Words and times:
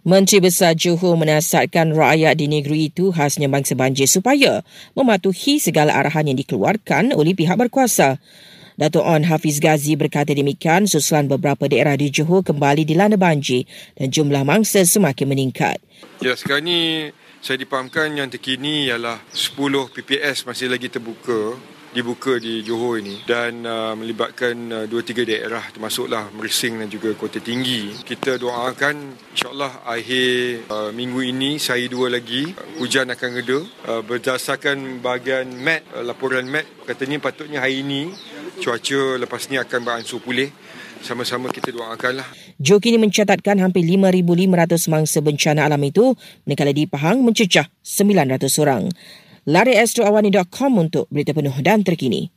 Menteri 0.00 0.40
Besar 0.40 0.72
Johor 0.80 1.12
menasihatkan 1.20 1.92
rakyat 1.92 2.32
di 2.40 2.48
negeri 2.48 2.88
itu 2.88 3.12
khasnya 3.12 3.52
bangsa 3.52 3.76
banjir 3.76 4.08
supaya 4.08 4.64
mematuhi 4.96 5.60
segala 5.60 5.92
arahan 5.92 6.32
yang 6.32 6.40
dikeluarkan 6.40 7.12
oleh 7.12 7.36
pihak 7.36 7.52
berkuasa. 7.60 8.16
Dato' 8.80 9.04
On 9.04 9.20
Hafiz 9.28 9.60
Ghazi 9.60 10.00
berkata 10.00 10.32
demikian 10.32 10.88
susulan 10.88 11.28
beberapa 11.28 11.68
daerah 11.68 12.00
di 12.00 12.08
Johor 12.08 12.40
kembali 12.40 12.88
dilanda 12.88 13.20
banjir 13.20 13.68
dan 13.92 14.08
jumlah 14.08 14.40
mangsa 14.40 14.80
semakin 14.88 15.36
meningkat. 15.36 15.76
Ya, 16.24 16.32
sekarang 16.32 16.64
ini 16.64 17.12
saya 17.44 17.60
dipahamkan 17.60 18.16
yang 18.16 18.32
terkini 18.32 18.88
ialah 18.88 19.20
10 19.36 19.92
PPS 19.92 20.48
masih 20.48 20.72
lagi 20.72 20.88
terbuka 20.88 21.60
dibuka 21.90 22.38
di 22.38 22.62
Johor 22.62 23.02
ini 23.02 23.26
dan 23.26 23.66
uh, 23.66 23.98
melibatkan 23.98 24.54
uh, 24.70 24.86
dua 24.86 25.02
tiga 25.02 25.26
daerah 25.26 25.62
termasuklah 25.74 26.30
Mersing 26.38 26.78
dan 26.78 26.86
juga 26.86 27.10
Kota 27.18 27.42
Tinggi. 27.42 27.90
Kita 28.06 28.38
doakan 28.38 29.18
insyaAllah 29.34 29.82
akhir 29.82 30.70
uh, 30.70 30.90
minggu 30.94 31.20
ini 31.26 31.58
sehari 31.58 31.90
dua 31.90 32.06
lagi 32.06 32.54
uh, 32.54 32.78
hujan 32.78 33.10
akan 33.10 33.28
reda. 33.34 33.58
Uh, 33.90 34.02
berdasarkan 34.06 35.02
bahagian 35.02 35.50
MAT, 35.50 35.82
uh, 35.90 36.06
laporan 36.06 36.46
MAT 36.46 36.66
katanya 36.86 37.18
patutnya 37.18 37.58
hari 37.58 37.82
ini 37.82 38.14
cuaca 38.62 39.18
lepas 39.18 39.50
ni 39.50 39.58
akan 39.58 39.80
beransur 39.82 40.22
pulih. 40.22 40.50
Sama-sama 41.00 41.48
kita 41.48 41.72
doakanlah. 41.72 42.28
Jo 42.60 42.76
kini 42.76 43.00
mencatatkan 43.00 43.56
hampir 43.56 43.80
5,500 43.88 44.92
mangsa 44.92 45.24
bencana 45.24 45.64
alam 45.64 45.80
itu 45.80 46.12
manakala 46.44 46.76
di 46.76 46.84
Pahang 46.84 47.24
mencecah 47.24 47.72
900 47.80 48.36
orang 48.60 48.84
lari 49.48 49.76
astroawani.com 49.76 50.72
untuk 50.76 51.04
berita 51.08 51.32
penuh 51.32 51.54
dan 51.64 51.84
terkini. 51.84 52.28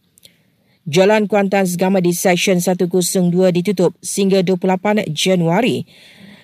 Jalan 0.83 1.31
Kuantan 1.31 1.63
Segama 1.63 2.03
di 2.03 2.11
Seksyen 2.11 2.59
102 2.59 2.91
ditutup 3.55 3.95
sehingga 4.03 4.43
28 4.43 5.07
Januari 5.15 5.87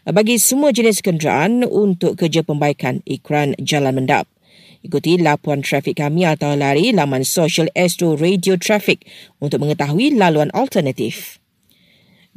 bagi 0.07 0.39
semua 0.39 0.71
jenis 0.71 1.03
kenderaan 1.03 1.67
untuk 1.67 2.15
kerja 2.15 2.41
pembaikan 2.41 3.03
ikran 3.03 3.53
jalan 3.59 3.99
mendap. 3.99 4.31
Ikuti 4.79 5.19
laporan 5.19 5.59
trafik 5.59 5.99
kami 5.99 6.23
atau 6.23 6.55
lari 6.55 6.95
laman 6.95 7.27
Social 7.27 7.67
Astro 7.75 8.15
Radio 8.15 8.55
Traffic 8.55 9.03
untuk 9.43 9.59
mengetahui 9.59 10.15
laluan 10.15 10.47
alternatif. 10.55 11.38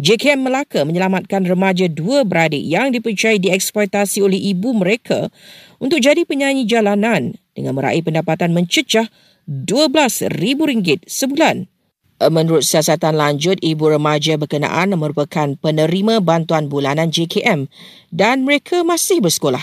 JKM 0.03 0.43
Melaka 0.43 0.83
menyelamatkan 0.83 1.47
remaja 1.47 1.87
dua 1.87 2.27
beradik 2.27 2.59
yang 2.59 2.91
dipercayai 2.91 3.39
dieksploitasi 3.39 4.19
oleh 4.19 4.51
ibu 4.51 4.75
mereka 4.75 5.31
untuk 5.79 6.03
jadi 6.03 6.27
penyanyi 6.27 6.67
jalanan 6.67 7.39
dengan 7.55 7.79
meraih 7.79 8.03
pendapatan 8.03 8.51
mencecah 8.51 9.07
RM12,000 9.47 11.07
sebulan. 11.07 11.71
Menurut 12.19 12.67
siasatan 12.67 13.15
lanjut, 13.15 13.63
ibu 13.63 13.95
remaja 13.95 14.35
berkenaan 14.39 14.95
merupakan 14.99 15.55
penerima 15.59 16.19
bantuan 16.19 16.67
bulanan 16.67 17.11
JKM 17.11 17.71
dan 18.11 18.43
mereka 18.43 18.83
masih 18.83 19.23
bersekolah. 19.23 19.63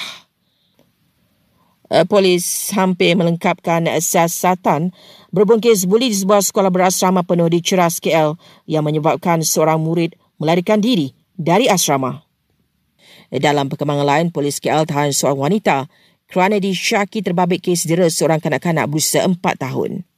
Eh, 1.89 2.05
polis 2.07 2.69
hampir 2.77 3.17
melengkapkan 3.17 3.91
siasatan 3.99 4.95
berhubung 5.35 5.57
kes 5.59 5.83
buli 5.83 6.13
di 6.13 6.17
sebuah 6.19 6.45
sekolah 6.45 6.69
berasrama 6.69 7.25
penuh 7.25 7.49
di 7.49 7.59
Ceras 7.65 7.97
KL 7.97 8.37
yang 8.69 8.85
menyebabkan 8.85 9.41
seorang 9.41 9.81
murid 9.81 10.13
melarikan 10.39 10.81
diri 10.81 11.13
dari 11.37 11.69
asrama. 11.69 12.25
Dalam 13.29 13.69
perkembangan 13.69 14.07
lain, 14.07 14.27
polis 14.33 14.57
KL 14.57 14.89
tahan 14.89 15.13
seorang 15.13 15.37
wanita 15.37 15.85
kerana 16.25 16.57
disyaki 16.57 17.21
terbabit 17.21 17.61
kes 17.61 17.85
dera 17.85 18.09
seorang 18.09 18.41
kanak-kanak 18.41 18.89
berusia 18.89 19.21
empat 19.21 19.61
tahun. 19.61 20.08